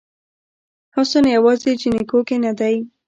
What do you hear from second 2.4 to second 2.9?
نه دی